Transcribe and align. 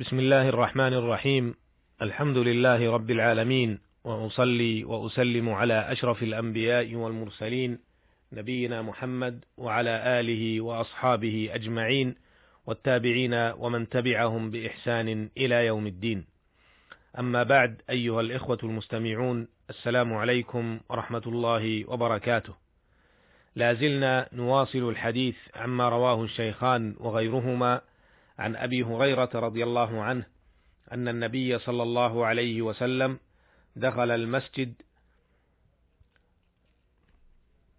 بسم 0.00 0.18
الله 0.18 0.48
الرحمن 0.48 0.94
الرحيم. 0.94 1.54
الحمد 2.02 2.36
لله 2.38 2.92
رب 2.92 3.10
العالمين 3.10 3.78
وأصلي 4.04 4.84
وأسلم 4.84 5.48
على 5.48 5.92
أشرف 5.92 6.22
الأنبياء 6.22 6.94
والمرسلين 6.94 7.78
نبينا 8.32 8.82
محمد 8.82 9.44
وعلى 9.56 10.20
آله 10.20 10.60
وأصحابه 10.60 11.50
أجمعين 11.52 12.14
والتابعين 12.66 13.34
ومن 13.34 13.88
تبعهم 13.88 14.50
بإحسان 14.50 15.28
إلى 15.36 15.66
يوم 15.66 15.86
الدين. 15.86 16.24
أما 17.18 17.42
بعد 17.42 17.82
أيها 17.90 18.20
الإخوة 18.20 18.58
المستمعون 18.62 19.48
السلام 19.70 20.14
عليكم 20.14 20.80
ورحمة 20.88 21.22
الله 21.26 21.90
وبركاته. 21.90 22.54
لا 23.56 23.74
زلنا 23.74 24.28
نواصل 24.32 24.88
الحديث 24.88 25.36
عما 25.56 25.88
رواه 25.88 26.24
الشيخان 26.24 26.94
وغيرهما 26.98 27.80
عن 28.38 28.56
أبي 28.56 28.82
هريرة 28.82 29.30
رضي 29.34 29.64
الله 29.64 30.02
عنه 30.02 30.26
أن 30.92 31.08
النبي 31.08 31.58
صلى 31.58 31.82
الله 31.82 32.26
عليه 32.26 32.62
وسلم 32.62 33.18
دخل 33.76 34.10
المسجد 34.10 34.74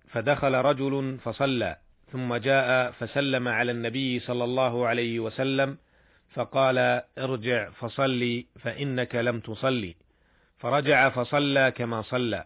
فدخل 0.07 0.53
رجل 0.53 1.17
فصلى 1.17 1.77
ثم 2.11 2.35
جاء 2.35 2.91
فسلم 2.91 3.47
على 3.47 3.71
النبي 3.71 4.19
صلى 4.19 4.43
الله 4.43 4.87
عليه 4.87 5.19
وسلم 5.19 5.77
فقال 6.29 7.01
ارجع 7.17 7.69
فصلي 7.69 8.45
فإنك 8.59 9.15
لم 9.15 9.39
تصلي. 9.39 9.95
فرجع 10.57 11.09
فصلى 11.09 11.71
كما 11.71 12.01
صلى 12.01 12.45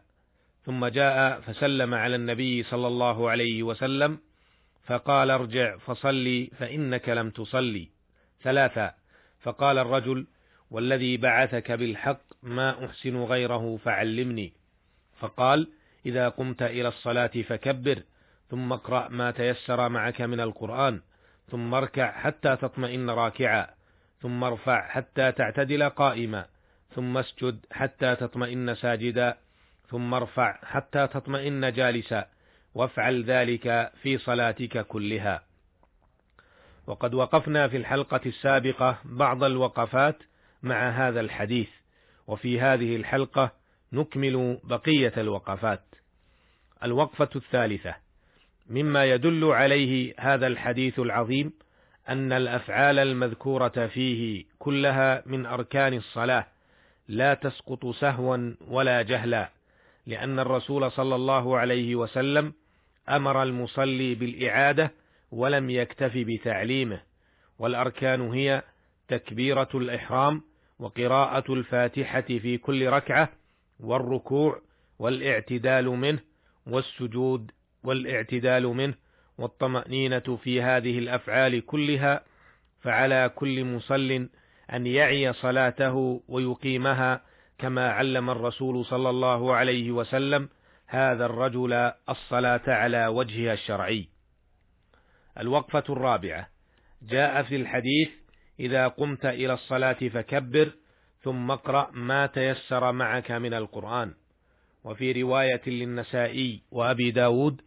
ثم 0.65 0.85
جاء 0.85 1.41
فسلم 1.41 1.93
على 1.93 2.15
النبي 2.15 2.63
صلى 2.63 2.87
الله 2.87 3.29
عليه 3.29 3.63
وسلم 3.63 4.19
فقال 4.83 5.31
ارجع 5.31 5.77
فصلي 5.77 6.51
فإنك 6.57 7.09
لم 7.09 7.29
تصلي. 7.29 7.92
ثلاثا 8.43 8.93
فقال 9.41 9.77
الرجل 9.77 10.27
والذي 10.71 11.17
بعثك 11.17 11.71
بالحق 11.71 12.21
ما 12.43 12.85
أحسن 12.85 13.23
غيره 13.23 13.77
فعلمني. 13.77 14.53
فقال 15.19 15.67
إذا 16.05 16.29
قمت 16.29 16.61
إلى 16.61 16.87
الصلاة 16.87 17.31
فكبر 17.47 18.03
ثم 18.49 18.73
اقرأ 18.73 19.09
ما 19.09 19.31
تيسر 19.31 19.89
معك 19.89 20.21
من 20.21 20.39
القرآن 20.39 21.01
ثم 21.51 21.73
اركع 21.73 22.11
حتى 22.11 22.55
تطمئن 22.55 23.09
راكعا 23.09 23.67
ثم 24.21 24.43
ارفع 24.43 24.87
حتى 24.87 25.31
تعتدل 25.31 25.89
قائما 25.89 26.45
ثم 26.95 27.17
اسجد 27.17 27.65
حتى 27.71 28.15
تطمئن 28.15 28.75
ساجدا 28.75 29.37
ثم 29.87 30.13
ارفع 30.13 30.59
حتى 30.65 31.07
تطمئن 31.07 31.71
جالسا 31.71 32.27
وافعل 32.75 33.23
ذلك 33.23 33.91
في 34.01 34.17
صلاتك 34.17 34.87
كلها. 34.87 35.43
وقد 36.87 37.13
وقفنا 37.13 37.67
في 37.67 37.77
الحلقة 37.77 38.21
السابقة 38.25 38.97
بعض 39.05 39.43
الوقفات 39.43 40.17
مع 40.63 40.89
هذا 40.89 41.19
الحديث 41.19 41.69
وفي 42.27 42.61
هذه 42.61 42.95
الحلقة 42.95 43.51
نكمل 43.93 44.59
بقية 44.63 45.13
الوقفات. 45.17 45.83
الوقفة 46.83 47.29
الثالثة. 47.35 47.95
مما 48.69 49.05
يدل 49.05 49.45
عليه 49.45 50.13
هذا 50.19 50.47
الحديث 50.47 50.99
العظيم 50.99 51.53
أن 52.09 52.31
الأفعال 52.31 52.99
المذكورة 52.99 53.87
فيه 53.87 54.45
كلها 54.59 55.23
من 55.25 55.45
أركان 55.45 55.93
الصلاة 55.93 56.47
لا 57.07 57.33
تسقط 57.33 57.85
سهوا 57.85 58.55
ولا 58.67 59.01
جهلا 59.01 59.49
لأن 60.07 60.39
الرسول 60.39 60.91
صلى 60.91 61.15
الله 61.15 61.57
عليه 61.57 61.95
وسلم 61.95 62.53
أمر 63.09 63.43
المصلي 63.43 64.15
بالإعادة 64.15 64.91
ولم 65.33 65.69
يكتف 65.69 66.11
بتعليمه 66.15 67.01
والأركان 67.59 68.21
هي 68.21 68.63
تكبيرة 69.07 69.69
الإحرام 69.75 70.41
وقراءة 70.79 71.53
الفاتحة 71.53 72.21
في 72.21 72.57
كل 72.57 72.87
ركعة 72.89 73.29
والركوع 73.79 74.61
والاعتدال 74.99 75.85
منه 75.85 76.19
والسجود 76.67 77.51
والاعتدال 77.83 78.63
منه 78.63 78.93
والطمأنينة 79.37 80.39
في 80.43 80.61
هذه 80.61 80.99
الأفعال 80.99 81.65
كلها 81.65 82.23
فعلى 82.81 83.31
كل 83.35 83.65
مصل 83.65 84.29
أن 84.73 84.87
يعي 84.87 85.33
صلاته 85.33 86.21
ويقيمها 86.27 87.21
كما 87.57 87.89
علم 87.89 88.29
الرسول 88.29 88.85
صلى 88.85 89.09
الله 89.09 89.53
عليه 89.55 89.91
وسلم 89.91 90.49
هذا 90.87 91.25
الرجل 91.25 91.73
الصلاة 92.09 92.61
على 92.67 93.07
وجهها 93.07 93.53
الشرعي. 93.53 94.12
الوقفة 95.39 95.83
الرابعة. 95.89 96.47
جاء 97.01 97.43
في 97.43 97.55
الحديث 97.55 98.09
إذا 98.59 98.87
قمت 98.87 99.25
إلى 99.25 99.53
الصلاة 99.53 99.93
فكبر 99.93 100.71
ثم 101.21 101.51
اقرأ 101.51 101.91
ما 101.93 102.25
تيسر 102.25 102.91
معك 102.91 103.31
من 103.31 103.53
القرآن. 103.53 104.13
وفي 104.83 105.21
رواية 105.21 105.61
للنسائي 105.67 106.61
وأبي 106.71 107.11
داود 107.11 107.61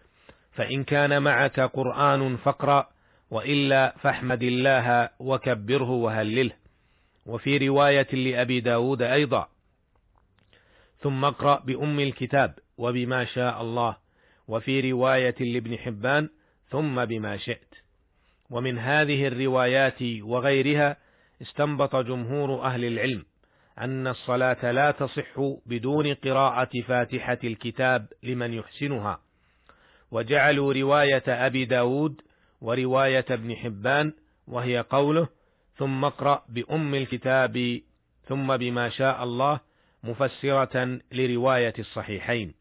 فإن 0.53 0.85
كان 0.85 1.23
معك 1.23 1.61
قرآن 1.61 2.37
فاقرأ 2.37 2.89
وإلا 3.31 3.95
فاحمد 3.99 4.43
الله 4.43 5.11
وكبره 5.19 5.91
وهلله. 5.91 6.53
وفي 7.27 7.69
رواية 7.69 8.15
لأبي 8.15 8.61
داود 8.61 9.03
أيضا 9.03 9.49
ثم 11.01 11.25
اقرأ 11.25 11.61
بأم 11.61 12.01
الكتاب 12.01 12.55
وبما 12.79 13.25
شاء 13.25 13.63
الله. 13.63 13.97
وفي 14.49 14.93
رواية 14.93 15.35
لابن 15.41 15.79
حبان 15.79 16.29
ثم 16.69 17.05
بما 17.05 17.37
شئت. 17.37 17.75
ومن 18.51 18.79
هذه 18.79 19.27
الروايات 19.27 20.03
وغيرها 20.03 20.97
استنبط 21.43 21.97
جمهور 21.97 22.63
أهل 22.63 22.85
العلم 22.85 23.25
أن 23.79 24.07
الصلاة 24.07 24.71
لا 24.71 24.91
تصح 24.91 25.41
بدون 25.67 26.15
قراءة 26.15 26.81
فاتحة 26.81 27.39
الكتاب 27.45 28.07
لمن 28.23 28.53
يحسنها. 28.53 29.21
وجعلوا 30.11 30.73
رواية 30.73 31.25
أبي 31.29 31.65
داود 31.65 32.21
ورواية 32.61 33.25
ابن 33.31 33.57
حبان 33.57 34.13
وهي 34.47 34.85
قوله 34.91 35.29
ثم 35.77 36.05
اقرأ 36.05 36.45
بأم 36.49 36.95
الكتاب 36.95 37.81
ثم 38.25 38.57
بما 38.57 38.89
شاء 38.89 39.25
الله 39.25 39.61
مفسرة 40.03 41.01
لرواية 41.13 41.75
الصحيحين. 41.79 42.55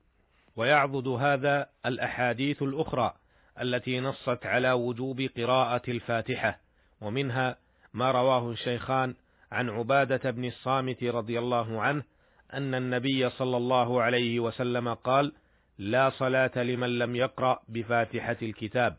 ويعضد 0.56 1.08
هذا 1.08 1.70
الأحاديث 1.86 2.64
الأخرى 2.64 3.14
التي 3.62 4.00
نصت 4.00 4.46
على 4.46 4.72
وجوب 4.72 5.22
قراءة 5.38 5.82
الفاتحة 5.88 6.60
ومنها 7.02 7.58
ما 7.94 8.12
رواه 8.12 8.52
الشيخان 8.52 9.16
عن 9.52 9.70
عبادة 9.70 10.32
بن 10.32 10.46
الصامت 10.46 11.04
رضي 11.04 11.40
الله 11.40 11.82
عنه 11.82 12.04
أن 12.54 12.76
النبي 12.76 13.30
صلى 13.30 13.58
الله 13.58 14.02
عليه 14.02 14.40
وسلم 14.40 14.94
قال: 14.94 15.34
لا 15.78 16.10
صلاة 16.10 16.52
لمن 16.64 17.00
لم 17.00 17.16
يقرأ 17.16 17.60
بفاتحة 17.70 18.38
الكتاب، 18.42 18.98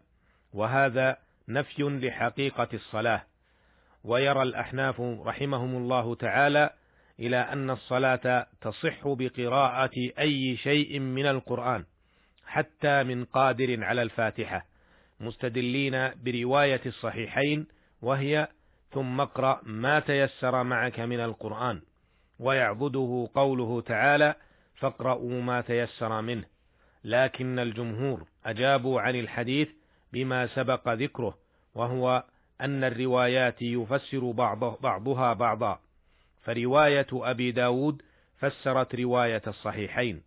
وهذا 0.53 1.17
نفي 1.49 1.83
لحقيقة 1.83 2.69
الصلاة، 2.75 3.25
ويرى 4.05 4.43
الأحناف 4.43 5.01
رحمهم 5.01 5.77
الله 5.77 6.15
تعالى 6.15 6.71
إلى 7.21 7.37
أن 7.37 7.71
الصلاة 7.71 8.47
تصح 8.61 9.01
بقراءة 9.05 10.11
أي 10.19 10.57
شيء 10.57 10.99
من 10.99 11.27
القرآن، 11.27 11.85
حتى 12.47 13.03
من 13.03 13.25
قادر 13.25 13.85
على 13.85 14.03
الفاتحة، 14.03 14.67
مستدلين 15.21 16.11
برواية 16.25 16.81
الصحيحين 16.87 17.67
وهي 18.03 18.49
ثم 18.91 19.21
اقرأ 19.21 19.61
ما 19.63 20.01
تيسر 20.01 20.63
معك 20.63 21.01
من 21.01 21.21
القرآن، 21.21 21.81
ويعبده 22.39 23.29
قوله 23.35 23.81
تعالى: 23.81 24.35
فاقرأوا 24.75 25.43
ما 25.43 25.61
تيسر 25.61 26.21
منه، 26.21 26.45
لكن 27.05 27.59
الجمهور 27.59 28.27
أجابوا 28.47 29.01
عن 29.01 29.17
الحديث 29.17 29.69
بما 30.13 30.47
سبق 30.47 30.89
ذكره، 30.89 31.39
وهو 31.75 32.25
أن 32.61 32.85
الروايات 32.85 33.63
يفسر 33.63 34.31
بعض 34.31 34.81
بعضها 34.81 35.33
بعضا، 35.33 35.79
فرواية 36.43 37.07
أبي 37.13 37.53
داود 37.53 38.03
فسرت 38.39 38.95
رواية 38.95 39.43
الصحيحين، 39.47 40.23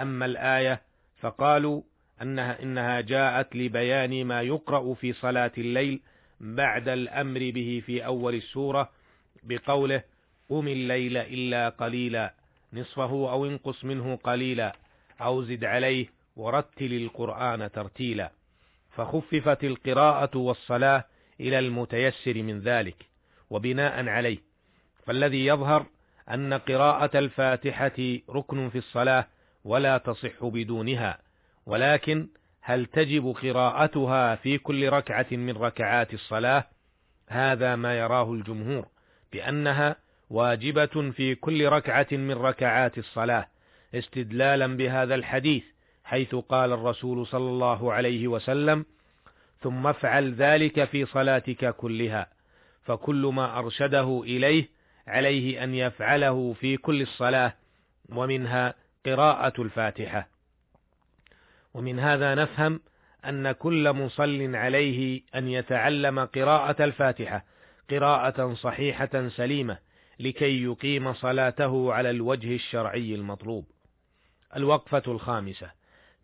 أما 0.00 0.26
الآية 0.26 0.80
فقالوا 1.24 1.82
أنها 2.22 2.62
إنها 2.62 3.00
جاءت 3.00 3.56
لبيان 3.56 4.24
ما 4.24 4.42
يقرأ 4.42 4.94
في 4.94 5.12
صلاة 5.12 5.52
الليل 5.58 6.00
بعد 6.40 6.88
الأمر 6.88 7.50
به 7.50 7.82
في 7.86 8.06
أول 8.06 8.34
السورة 8.34 8.90
بقوله 9.42 10.02
قم 10.48 10.68
الليل 10.68 11.16
إلا 11.16 11.68
قليلا 11.68 12.34
نصفه 12.72 13.10
أو 13.10 13.46
انقص 13.46 13.84
منه 13.84 14.16
قليلا 14.16 14.76
أو 15.20 15.42
زد 15.42 15.64
عليه 15.64 16.06
ورتل 16.36 16.92
القرآن 16.92 17.70
ترتيلا 17.72 18.30
فخففت 18.90 19.64
القراءة 19.64 20.38
والصلاة 20.38 21.04
إلى 21.40 21.58
المتيسر 21.58 22.42
من 22.42 22.60
ذلك 22.60 23.06
وبناء 23.50 24.08
عليه 24.08 24.38
فالذي 25.06 25.46
يظهر 25.46 25.86
أن 26.30 26.54
قراءة 26.54 27.18
الفاتحة 27.18 28.18
ركن 28.30 28.70
في 28.70 28.78
الصلاة 28.78 29.26
ولا 29.64 29.98
تصح 29.98 30.44
بدونها 30.44 31.18
ولكن 31.66 32.28
هل 32.60 32.86
تجب 32.86 33.26
قراءتها 33.42 34.34
في 34.34 34.58
كل 34.58 34.88
ركعة 34.88 35.26
من 35.30 35.56
ركعات 35.56 36.14
الصلاة؟ 36.14 36.64
هذا 37.28 37.76
ما 37.76 37.98
يراه 37.98 38.32
الجمهور 38.32 38.86
بأنها 39.32 39.96
واجبة 40.30 41.10
في 41.16 41.34
كل 41.34 41.68
ركعة 41.68 42.06
من 42.12 42.32
ركعات 42.32 42.98
الصلاة 42.98 43.46
استدلالا 43.94 44.66
بهذا 44.66 45.14
الحديث 45.14 45.64
حيث 46.04 46.34
قال 46.34 46.72
الرسول 46.72 47.26
صلى 47.26 47.48
الله 47.48 47.92
عليه 47.92 48.28
وسلم 48.28 48.84
ثم 49.60 49.86
افعل 49.86 50.34
ذلك 50.34 50.84
في 50.84 51.06
صلاتك 51.06 51.76
كلها 51.76 52.26
فكل 52.82 53.32
ما 53.34 53.58
أرشده 53.58 54.22
إليه 54.24 54.68
عليه 55.06 55.64
أن 55.64 55.74
يفعله 55.74 56.52
في 56.60 56.76
كل 56.76 57.02
الصلاة 57.02 57.54
ومنها 58.08 58.74
قراءة 59.06 59.62
الفاتحة. 59.62 60.28
ومن 61.74 61.98
هذا 61.98 62.34
نفهم 62.34 62.80
أن 63.24 63.52
كل 63.52 63.92
مصل 63.92 64.56
عليه 64.56 65.22
أن 65.34 65.48
يتعلم 65.48 66.18
قراءة 66.18 66.84
الفاتحة 66.84 67.44
قراءة 67.90 68.54
صحيحة 68.54 69.28
سليمة 69.28 69.78
لكي 70.20 70.62
يقيم 70.62 71.14
صلاته 71.14 71.92
على 71.92 72.10
الوجه 72.10 72.54
الشرعي 72.54 73.14
المطلوب. 73.14 73.66
الوقفة 74.56 75.02
الخامسة. 75.08 75.70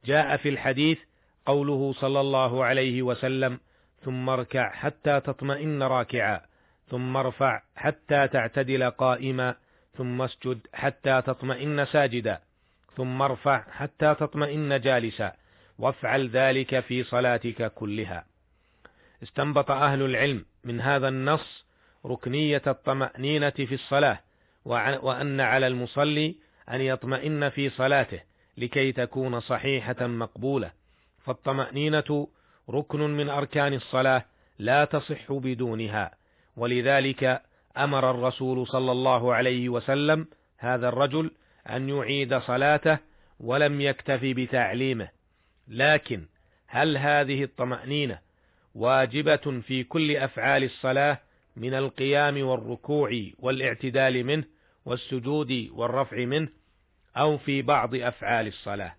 جاء 0.04 0.36
في 0.36 0.48
الحديث 0.48 0.98
قوله 1.46 1.92
صلى 1.92 2.20
الله 2.20 2.64
عليه 2.64 3.02
وسلم: 3.02 3.60
ثم 4.02 4.28
اركع 4.28 4.72
حتى 4.72 5.20
تطمئن 5.20 5.82
راكعا، 5.82 6.40
ثم 6.88 7.16
ارفع 7.16 7.62
حتى 7.76 8.28
تعتدل 8.28 8.90
قائما، 8.90 9.54
ثم 9.96 10.22
اسجد 10.22 10.66
حتى 10.74 11.22
تطمئن 11.22 11.84
ساجدا، 11.84 12.40
ثم 12.96 13.22
ارفع 13.22 13.64
حتى 13.70 14.14
تطمئن 14.14 14.80
جالسا، 14.80 15.32
وافعل 15.78 16.28
ذلك 16.28 16.80
في 16.80 17.04
صلاتك 17.04 17.74
كلها. 17.74 18.24
استنبط 19.22 19.70
أهل 19.70 20.02
العلم 20.02 20.44
من 20.64 20.80
هذا 20.80 21.08
النص 21.08 21.64
ركنية 22.06 22.62
الطمأنينة 22.66 23.50
في 23.50 23.74
الصلاة 23.74 24.20
وأن 24.64 25.40
على 25.40 25.66
المصلي 25.66 26.36
أن 26.70 26.80
يطمئن 26.80 27.48
في 27.48 27.70
صلاته 27.70 28.20
لكي 28.56 28.92
تكون 28.92 29.40
صحيحة 29.40 30.06
مقبولة. 30.06 30.72
فالطمأنينة 31.24 32.28
ركن 32.70 33.00
من 33.00 33.28
أركان 33.28 33.74
الصلاة 33.74 34.24
لا 34.58 34.84
تصح 34.84 35.32
بدونها. 35.32 36.14
ولذلك 36.56 37.42
أمر 37.76 38.10
الرسول 38.10 38.66
صلى 38.66 38.92
الله 38.92 39.34
عليه 39.34 39.68
وسلم 39.68 40.26
هذا 40.58 40.88
الرجل 40.88 41.30
أن 41.66 41.88
يعيد 41.88 42.38
صلاته 42.38 42.98
ولم 43.40 43.80
يكتف 43.80 44.20
بتعليمه. 44.22 45.08
لكن 45.68 46.26
هل 46.66 46.96
هذه 46.96 47.44
الطمأنينة 47.44 48.18
واجبة 48.74 49.60
في 49.66 49.84
كل 49.84 50.16
أفعال 50.16 50.64
الصلاة 50.64 51.20
من 51.56 51.74
القيام 51.74 52.42
والركوع 52.42 53.22
والاعتدال 53.38 54.24
منه 54.24 54.44
والسجود 54.84 55.68
والرفع 55.72 56.24
منه 56.24 56.48
أو 57.16 57.38
في 57.38 57.62
بعض 57.62 57.94
أفعال 57.94 58.46
الصلاة؟ 58.46 58.94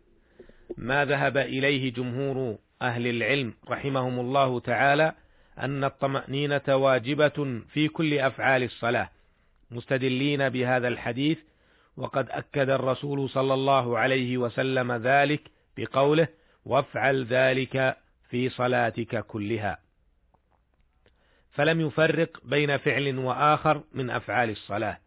ما 0.78 1.06
ذهب 1.06 1.38
إليه 1.38 1.94
جمهور 1.94 2.58
أهل 2.81 3.08
العلم 3.08 3.54
رحمهم 3.69 4.19
الله 4.19 4.60
تعالى 4.60 5.13
أن 5.60 5.84
الطمأنينة 5.84 6.62
واجبة 6.68 7.62
في 7.74 7.88
كل 7.88 8.19
أفعال 8.19 8.63
الصلاة. 8.63 9.10
مستدلين 9.72 10.50
بهذا 10.50 10.88
الحديث 10.88 11.38
وقد 11.97 12.29
أكد 12.29 12.69
الرسول 12.69 13.29
صلى 13.29 13.53
الله 13.53 13.97
عليه 13.97 14.38
وسلم 14.38 14.91
ذلك 14.91 15.41
بقوله 15.77 16.27
وافعل 16.65 17.25
ذلك 17.25 17.97
في 18.29 18.49
صلاتك 18.49 19.25
كلها. 19.25 19.79
فلم 21.51 21.81
يفرق 21.81 22.38
بين 22.43 22.77
فعل 22.77 23.17
وآخر 23.17 23.83
من 23.93 24.09
أفعال 24.09 24.49
الصلاة. 24.49 24.97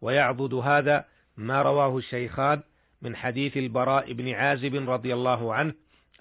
ويعضد 0.00 0.54
هذا 0.54 1.04
ما 1.36 1.62
رواه 1.62 1.98
الشيخان 1.98 2.62
من 3.02 3.16
حديث 3.16 3.56
البراء 3.56 4.12
بن 4.12 4.28
عازب 4.32 4.90
رضي 4.90 5.14
الله 5.14 5.54
عنه 5.54 5.74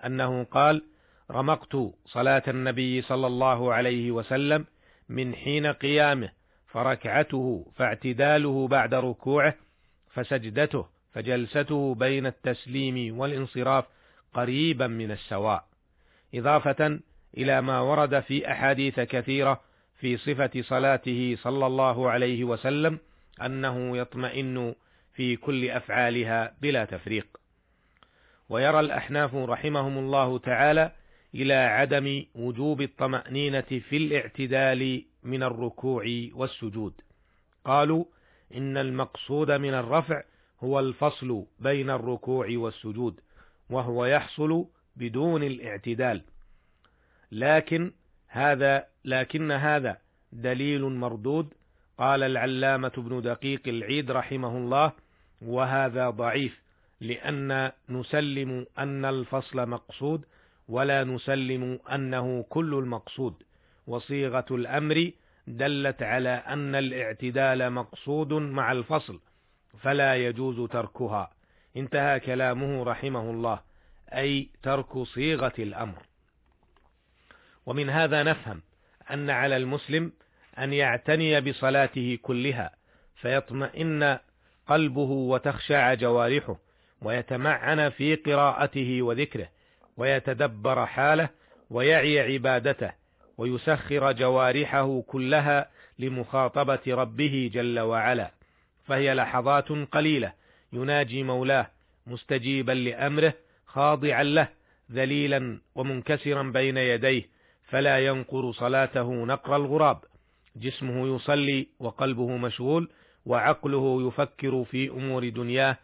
أنه 0.05 0.43
قال 0.43 0.83
رمقت 1.31 1.77
صلاة 2.05 2.43
النبي 2.47 3.01
صلى 3.01 3.27
الله 3.27 3.73
عليه 3.73 4.11
وسلم 4.11 4.65
من 5.09 5.35
حين 5.35 5.67
قيامه 5.67 6.29
فركعته 6.67 7.71
فاعتداله 7.75 8.67
بعد 8.67 8.93
ركوعه 8.93 9.55
فسجدته 10.13 10.85
فجلسته 11.13 11.95
بين 11.95 12.25
التسليم 12.25 13.19
والانصراف 13.19 13.85
قريبا 14.33 14.87
من 14.87 15.11
السواء 15.11 15.65
إضافة 16.35 16.99
إلى 17.37 17.61
ما 17.61 17.79
ورد 17.79 18.19
في 18.19 18.51
أحاديث 18.51 18.99
كثيرة 18.99 19.61
في 19.99 20.17
صفة 20.17 20.61
صلاته 20.61 21.37
صلى 21.41 21.65
الله 21.65 22.09
عليه 22.09 22.43
وسلم 22.43 22.99
أنه 23.41 23.97
يطمئن 23.97 24.75
في 25.13 25.35
كل 25.35 25.69
أفعالها 25.69 26.55
بلا 26.61 26.85
تفريق. 26.85 27.27
ويرى 28.49 28.79
الأحناف 28.79 29.35
رحمهم 29.35 29.97
الله 29.97 30.37
تعالى 30.37 30.91
إلى 31.35 31.53
عدم 31.53 32.25
وجوب 32.35 32.81
الطمأنينة 32.81 33.61
في 33.61 33.97
الاعتدال 33.97 35.05
من 35.23 35.43
الركوع 35.43 36.05
والسجود. 36.33 36.93
قالوا 37.65 38.05
إن 38.55 38.77
المقصود 38.77 39.51
من 39.51 39.73
الرفع 39.73 40.23
هو 40.63 40.79
الفصل 40.79 41.45
بين 41.59 41.89
الركوع 41.89 42.47
والسجود، 42.51 43.19
وهو 43.69 44.05
يحصل 44.05 44.65
بدون 44.95 45.43
الاعتدال. 45.43 46.21
لكن 47.31 47.91
هذا 48.27 48.85
لكن 49.05 49.51
هذا 49.51 49.97
دليل 50.31 50.81
مردود 50.83 51.53
قال 51.97 52.23
العلامة 52.23 52.91
ابن 52.97 53.21
دقيق 53.21 53.61
العيد 53.67 54.11
رحمه 54.11 54.57
الله 54.57 54.91
وهذا 55.41 56.09
ضعيف 56.09 56.61
لأن 57.01 57.71
نسلم 57.89 58.65
أن 58.79 59.05
الفصل 59.05 59.69
مقصود 59.69 60.25
ولا 60.69 61.03
نسلم 61.03 61.79
أنه 61.93 62.45
كل 62.49 62.73
المقصود 62.73 63.33
وصيغة 63.87 64.45
الأمر 64.51 65.11
دلت 65.47 66.03
على 66.03 66.29
أن 66.29 66.75
الاعتدال 66.75 67.69
مقصود 67.73 68.33
مع 68.33 68.71
الفصل 68.71 69.19
فلا 69.79 70.15
يجوز 70.15 70.69
تركها. 70.69 71.31
انتهى 71.77 72.19
كلامه 72.19 72.83
رحمه 72.83 73.31
الله 73.31 73.59
أي 74.13 74.49
ترك 74.63 74.97
صيغة 75.03 75.53
الأمر. 75.59 76.03
ومن 77.65 77.89
هذا 77.89 78.23
نفهم 78.23 78.61
أن 79.11 79.29
على 79.29 79.57
المسلم 79.57 80.11
أن 80.59 80.73
يعتني 80.73 81.41
بصلاته 81.41 82.19
كلها 82.21 82.71
فيطمئن 83.15 84.19
قلبه 84.67 85.01
وتخشع 85.01 85.93
جوارحه 85.93 86.55
ويتمعن 87.01 87.89
في 87.89 88.15
قراءته 88.15 89.01
وذكره 89.01 89.49
ويتدبر 89.97 90.85
حاله 90.85 91.29
ويعي 91.69 92.19
عبادته 92.33 92.91
ويسخر 93.37 94.11
جوارحه 94.11 95.01
كلها 95.07 95.69
لمخاطبة 95.99 96.79
ربه 96.87 97.51
جل 97.53 97.79
وعلا. 97.79 98.31
فهي 98.85 99.13
لحظات 99.13 99.69
قليلة. 99.69 100.33
يناجي 100.73 101.23
مولاه 101.23 101.67
مستجيبا 102.07 102.71
لأمره 102.71 103.33
خاضعا 103.65 104.23
له 104.23 104.47
ذليلا 104.91 105.59
ومنكسرا 105.75 106.43
بين 106.43 106.77
يديه 106.77 107.23
فلا 107.69 107.99
ينقر 107.99 108.51
صلاته 108.51 109.25
نقر 109.25 109.55
الغراب. 109.55 109.99
جسمه 110.55 111.15
يصلي 111.15 111.67
وقلبه 111.79 112.37
مشغول 112.37 112.89
وعقله 113.25 114.07
يفكر 114.07 114.63
في 114.63 114.89
أمور 114.89 115.29
دنياه 115.29 115.77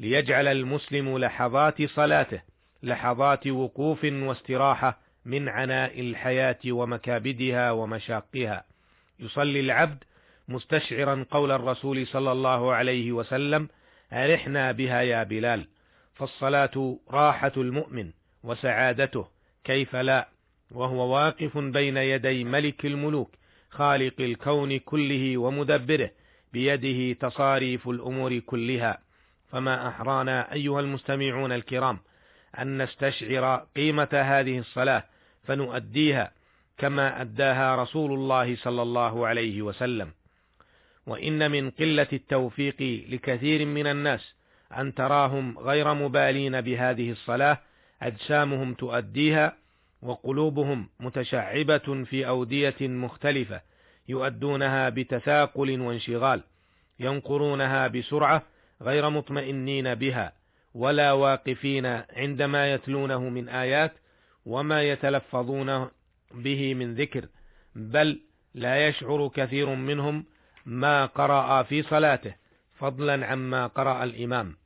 ليجعل 0.00 0.48
المسلم 0.48 1.18
لحظات 1.18 1.82
صلاته 1.82 2.42
لحظات 2.82 3.46
وقوف 3.46 4.04
واستراحة 4.04 4.98
من 5.24 5.48
عناء 5.48 6.00
الحياة 6.00 6.58
ومكابدها 6.66 7.70
ومشاقها. 7.70 8.64
يصلي 9.20 9.60
العبد 9.60 10.04
مستشعرا 10.48 11.26
قول 11.30 11.50
الرسول 11.50 12.06
صلى 12.06 12.32
الله 12.32 12.72
عليه 12.72 13.12
وسلم 13.12 13.68
أرحنا 14.12 14.72
بها 14.72 15.00
يا 15.02 15.22
بلال. 15.22 15.66
فالصلاة 16.14 16.96
راحة 17.10 17.52
المؤمن 17.56 18.10
وسعادته 18.42 19.26
كيف 19.64 19.96
لا؟ 19.96 20.28
وهو 20.70 21.14
واقف 21.14 21.58
بين 21.58 21.96
يدي 21.96 22.44
ملك 22.44 22.86
الملوك 22.86 23.34
خالق 23.70 24.14
الكون 24.20 24.78
كله 24.78 25.38
ومدبره 25.38 26.10
بيده 26.52 27.28
تصاريف 27.28 27.88
الأمور 27.88 28.38
كلها. 28.38 28.98
فما 29.50 29.88
أحرانا 29.88 30.52
أيها 30.52 30.80
المستمعون 30.80 31.52
الكرام 31.52 31.98
أن 32.58 32.82
نستشعر 32.82 33.66
قيمة 33.76 34.08
هذه 34.12 34.58
الصلاة 34.58 35.04
فنؤديها 35.44 36.32
كما 36.78 37.20
أداها 37.20 37.76
رسول 37.76 38.12
الله 38.12 38.56
صلى 38.56 38.82
الله 38.82 39.26
عليه 39.26 39.62
وسلم. 39.62 40.10
وإن 41.06 41.50
من 41.50 41.70
قلة 41.70 42.06
التوفيق 42.12 43.06
لكثير 43.08 43.66
من 43.66 43.86
الناس 43.86 44.34
أن 44.78 44.94
تراهم 44.94 45.58
غير 45.58 45.94
مبالين 45.94 46.60
بهذه 46.60 47.10
الصلاة 47.10 47.58
أجسامهم 48.02 48.74
تؤديها 48.74 49.56
وقلوبهم 50.02 50.88
متشعبة 51.00 52.04
في 52.04 52.28
أودية 52.28 52.76
مختلفة 52.80 53.60
يؤدونها 54.08 54.88
بتثاقل 54.88 55.80
وانشغال 55.80 56.42
ينقرونها 57.00 57.88
بسرعة 57.88 58.42
غير 58.82 59.10
مطمئنين 59.10 59.94
بها. 59.94 60.32
ولا 60.74 61.12
واقفين 61.12 61.86
عندما 62.16 62.74
يتلونه 62.74 63.28
من 63.28 63.48
آيات 63.48 63.92
وما 64.46 64.82
يتلفظون 64.82 65.88
به 66.34 66.74
من 66.74 66.94
ذكر 66.94 67.28
بل 67.74 68.20
لا 68.54 68.88
يشعر 68.88 69.28
كثير 69.34 69.74
منهم 69.74 70.24
ما 70.66 71.06
قرأ 71.06 71.62
في 71.62 71.82
صلاته 71.82 72.34
فضلا 72.78 73.26
عما 73.26 73.66
قرأ 73.66 74.04
الإمام. 74.04 74.56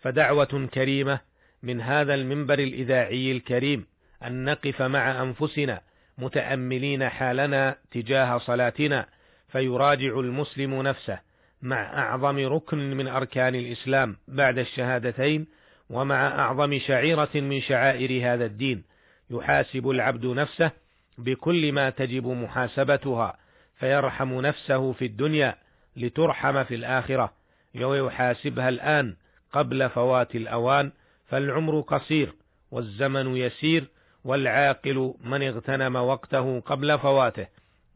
فدعوة 0.00 0.68
كريمة 0.74 1.20
من 1.62 1.80
هذا 1.80 2.14
المنبر 2.14 2.58
الإذاعي 2.58 3.32
الكريم 3.32 3.86
أن 4.24 4.44
نقف 4.44 4.82
مع 4.82 5.22
أنفسنا 5.22 5.80
متأملين 6.18 7.08
حالنا 7.08 7.76
تجاه 7.90 8.38
صلاتنا 8.38 9.06
فيراجع 9.48 10.18
المسلم 10.20 10.82
نفسه. 10.82 11.27
مع 11.62 11.98
أعظم 11.98 12.38
ركن 12.38 12.90
من 12.90 13.08
أركان 13.08 13.54
الإسلام 13.54 14.16
بعد 14.28 14.58
الشهادتين 14.58 15.46
ومع 15.90 16.26
أعظم 16.26 16.78
شعيرة 16.78 17.30
من 17.34 17.60
شعائر 17.60 18.34
هذا 18.34 18.44
الدين. 18.44 18.84
يحاسب 19.30 19.90
العبد 19.90 20.26
نفسه 20.26 20.70
بكل 21.18 21.72
ما 21.72 21.90
تجب 21.90 22.26
محاسبتها 22.26 23.36
فيرحم 23.78 24.40
نفسه 24.40 24.92
في 24.92 25.04
الدنيا 25.04 25.54
لترحم 25.96 26.64
في 26.64 26.74
الآخرة. 26.74 27.32
ويحاسبها 27.80 28.68
الآن 28.68 29.16
قبل 29.52 29.90
فوات 29.90 30.34
الأوان 30.34 30.92
فالعمر 31.28 31.80
قصير 31.80 32.34
والزمن 32.70 33.36
يسير 33.36 33.84
والعاقل 34.24 35.14
من 35.24 35.42
اغتنم 35.42 35.96
وقته 35.96 36.60
قبل 36.60 36.98
فواته 36.98 37.46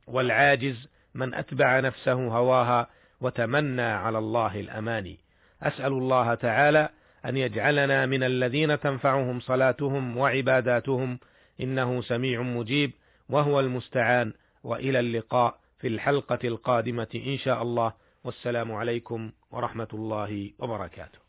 والعاجز 0.07 0.89
من 1.15 1.35
أتبع 1.35 1.81
نفسه 1.81 2.13
هواها 2.13 2.89
وتمنى 3.23 3.83
على 3.83 4.19
الله 4.19 4.61
الأماني 4.61 5.19
أسأل 5.63 5.93
الله 5.93 6.35
تعالى 6.35 6.89
أن 7.25 7.37
يجعلنا 7.37 8.07
من 8.07 8.23
الذين 8.23 8.81
تنفعهم 8.81 9.41
صلاتهم 9.41 10.17
وعباداتهم. 10.17 11.19
إنه 11.61 12.03
سميع 12.03 12.43
مجيب 12.43 12.93
وهو 13.29 13.61
المستعان. 13.61 14.33
وإلى 14.65 15.01
اللقاء 15.01 15.59
في 15.79 15.89
الحلقة 15.89 16.39
القادمة 16.45 17.07
إن 17.27 17.39
شاء 17.39 17.63
الله. 17.63 17.93
والسلام 18.25 18.73
عليكم 18.73 19.31
ورحمة 19.51 19.89
الله 19.95 20.51
وبركاته. 20.59 21.22